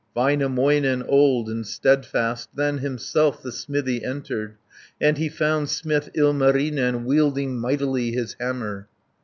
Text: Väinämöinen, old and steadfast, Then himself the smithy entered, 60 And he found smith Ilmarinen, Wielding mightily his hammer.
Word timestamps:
Väinämöinen, 0.17 1.05
old 1.07 1.47
and 1.47 1.63
steadfast, 1.63 2.49
Then 2.55 2.79
himself 2.79 3.43
the 3.43 3.51
smithy 3.51 4.03
entered, 4.03 4.55
60 4.93 4.93
And 5.07 5.17
he 5.19 5.29
found 5.29 5.69
smith 5.69 6.09
Ilmarinen, 6.15 7.05
Wielding 7.05 7.59
mightily 7.59 8.11
his 8.11 8.35
hammer. 8.39 8.87